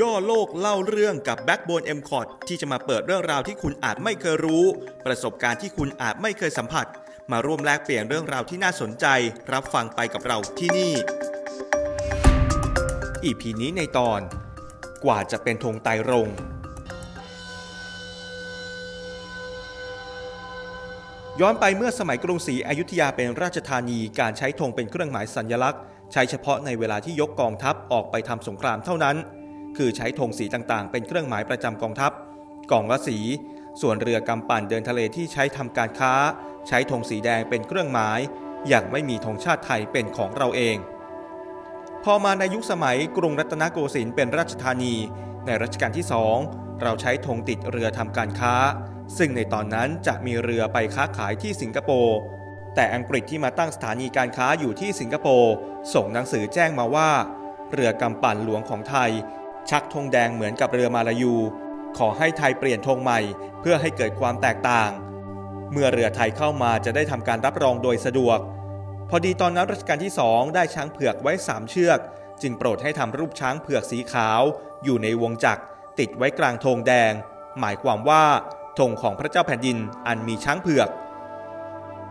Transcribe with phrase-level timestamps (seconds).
[0.00, 4.64] ย่อโลกเล่าเรื่องกับ Backbone m c o t ที่จะมาเปิดเรื่องราวที่คุณอาจไม่เคยรู้
[5.06, 6.86] ประสบการณ์ที่คุณอาจไม่เคยสัมผัส
[7.32, 9.06] มาร่วมแลกเปลี่ยนเรื่องราวที่น่าสนใจ
[9.52, 10.92] รับฟังไปกับเราที่นี่
[13.24, 14.20] อีพีนี้ในตอน
[15.04, 16.28] กว่าจะเป็นธงไตรรง
[21.40, 25.80] ย้อนไปเมื่อสมัยกรุงศรีอยุธยาเป็นราชธานีการใช้ธงเป็นเครื่องหมายสัญลักษณ์
[26.12, 29.18] ใช้เฉพาะในเวลาที่ยกกองทัพออกไปทำสงครามเท่านั้น
[29.76, 32.12] คือใช้ธงสีต่างๆ เป็นเครื่องหมายประจำกองทัพ
[32.70, 33.18] กองละสี
[33.80, 36.14] ส่วนเรือกำปั่นเดินทะเลที่ใช้ทำการค้า
[36.68, 38.20] ใช้ธงสีแดงเป็นเครื่องหมาย
[38.68, 40.76] อย่างไม่มีธงชาติไทยเป็นของเราเอง
[42.04, 44.94] พอมาในยุคสมัยกรุงรัตนโกสินทร์เป็นราชธานี
[45.46, 46.36] ในรัชกาลที่สอง
[46.82, 48.54] เราใช้ธงติดเรือทำการค้า
[49.18, 52.18] ซึ่งในตอนนั้นจะมีเรือไปค้าขายที่สิงคโปร์
[52.74, 55.52] แต่อังกฤษที่มาตั้งสถานีการค้าอยู่ที่สิงคโปร์
[55.94, 57.10] ส่งหนังสือแจ้งมาว่า
[57.72, 59.10] เรือกำปั่นหลวงของไทย
[59.70, 61.34] ชักธงแดงเหมือนกับเรือมาลายู
[61.98, 63.20] ขอให้ไทยเปลี่ยนธงใหม่
[63.60, 64.90] เพื่อให้เกิดความแตกต่าง
[65.72, 68.38] เมื่อเรือไทยเข้ามาจะได้ทำการรับรองโดยสะดวก
[69.10, 71.98] พอดีตอนนั้นรัชกาลที่สองได้ช้างเผือกไว้สามเชือก
[72.42, 74.40] จึงโปรดให้ทำรูปช้างเผือกสีขาว
[74.84, 75.62] อยู่ในวงจักร
[75.98, 77.12] ติดไว้กลางธงแดง
[77.60, 78.24] หมายความว่า
[78.78, 80.88] ธงของพระเจ้าแผ่นดินอันมีช้างเผือก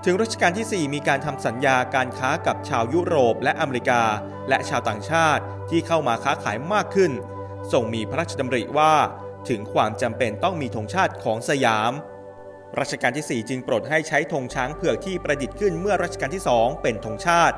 [0.06, 4.02] ถึงรัชกาลที่ 4 มีการทำสัญญาการค้ากับชาวยุโรปและอเมริกา
[4.50, 7.12] และชาวต่างชาติที่เข้ามาค้าขายมากขึ้น
[7.72, 8.94] ทรงมีพระราชดำริว่า
[9.50, 11.92] ถึงความจำเป็นต้องมีธงชาติของสยาม
[12.80, 17.56] รัชกาลที่ 4 จึงโปรดให้ใช้ธงช้างเผือกที่ประดิษฐ์ขึ้นเมื่อรัชกาลที่ 2 เป็นธงชาติ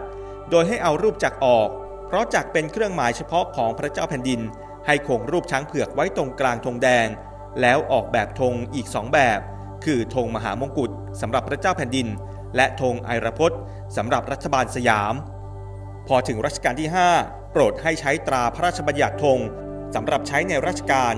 [0.49, 1.69] โดยให้เอารูปจักรออก
[2.08, 4.41] เพราะจักรเป็นเครื่องหมายเฉพาะของพระเจ้าแผ่นดิน
[4.86, 7.08] ให้คงรูปช้างเผือกไว้ตรงกลางธงแดง
[7.61, 9.39] แล้วออกแบบธงอีกสองแบบ
[9.86, 12.08] คือธงมหามงกุฎสำหรับพระเจ้าแผ่นดิน
[12.55, 13.59] และธงไอรพจน์
[13.97, 15.14] สำหรับรัฐบาลสยาม
[16.08, 16.89] พอถึงรัชกาลที่
[17.21, 19.39] 5 โปรดให้ใช้ตราพระราชบัญญัติธง
[19.95, 21.16] สำหรับใช้ในราชการ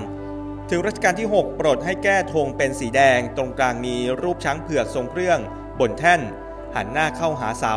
[0.70, 5.38] ถึงรัชกาลที่ 6 โปรดให้แก้ธงเป็นสีแดง ตรงกลางมีรูปช้างเผือกทรงเครื่อง
[5.80, 6.20] บนแท่น
[6.74, 7.76] หันหน้าเข้าหาเสา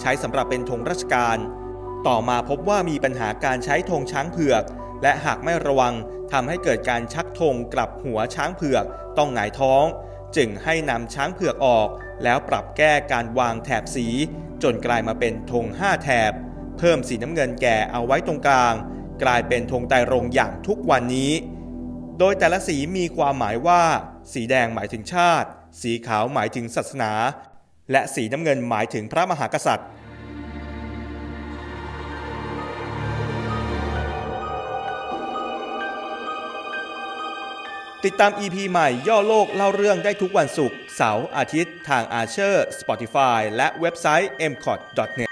[0.00, 1.38] ใช้สำหรับเป็นธงราชการ
[2.06, 4.62] ต่อมาพบว่ามีปัญหาการใช้ธงช้างเผือก
[5.02, 5.94] และหากไม่ระวัง
[6.32, 8.84] ทำให้เกิดการชักธงกลับหัวช้างเผือก
[9.18, 9.84] ต้องหงายท้อง
[10.36, 11.88] จึงให้นำช้างเผือกออก
[12.24, 14.06] แล้วปรับแก้การวางแถบสี
[14.62, 16.32] จนกลายมาเป็นธง5แถบ
[16.78, 18.74] เพิ่มสีน้ำเงินแก่เอาไว้ตรงกลาง
[19.22, 21.32] กลายเป็นธงไตรรงอย่างทุกวันนี้
[22.18, 23.82] โดยแต่ละสีมีความหมายว่า
[24.32, 25.48] สีแดงหมายถึงชาติ
[25.82, 27.12] สีขาวหมายถึงศาสนา
[27.90, 29.88] และสีน้ำเงินหมายถึงพระมหากษัตริย์
[38.04, 44.80] ติดตาม EP ใหม่ย่อโลกเล่าเรื่องได้ทุกวันศุกร์เสาร์อาทิตย์ ทางอาเชอร์ Spotify และเว็บไซต์ m c o t
[45.18, 45.29] n e t